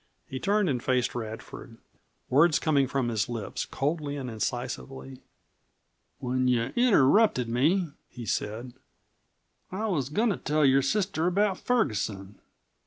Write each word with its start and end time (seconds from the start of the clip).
He 0.25 0.39
turned 0.39 0.67
and 0.67 0.81
faced 0.81 1.13
Radford, 1.13 1.77
words 2.27 2.57
coming 2.57 2.87
from 2.87 3.09
his 3.09 3.29
lips 3.29 3.65
coldly 3.67 4.15
and 4.17 4.31
incisively. 4.31 5.19
"When 6.17 6.47
you 6.47 6.73
interrupted 6.75 7.47
me," 7.47 7.91
he 8.09 8.25
said, 8.25 8.73
"I 9.71 9.85
was 9.85 10.09
goin' 10.09 10.29
to 10.31 10.37
tell 10.37 10.65
your 10.65 10.81
sister 10.81 11.27
about 11.27 11.59
Ferguson. 11.59 12.39